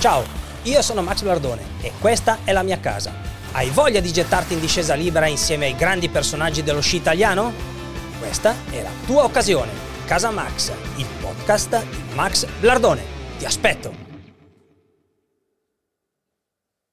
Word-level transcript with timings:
Ciao, 0.00 0.24
io 0.62 0.80
sono 0.80 1.02
Max 1.02 1.20
Blardone 1.20 1.60
e 1.82 1.92
questa 2.00 2.38
è 2.44 2.52
la 2.52 2.62
mia 2.62 2.80
casa. 2.80 3.12
Hai 3.52 3.68
voglia 3.68 4.00
di 4.00 4.10
gettarti 4.10 4.54
in 4.54 4.60
discesa 4.60 4.94
libera 4.94 5.26
insieme 5.26 5.66
ai 5.66 5.76
grandi 5.76 6.08
personaggi 6.08 6.62
dello 6.62 6.80
sci 6.80 6.96
italiano? 6.96 7.52
Questa 8.18 8.54
è 8.70 8.80
la 8.80 8.92
tua 9.04 9.24
occasione. 9.24 9.70
Casa 10.06 10.30
Max, 10.30 10.72
il 10.96 11.06
podcast 11.20 11.84
di 11.84 12.14
Max 12.14 12.46
Blardone. 12.60 13.02
Ti 13.36 13.44
aspetto! 13.44 14.09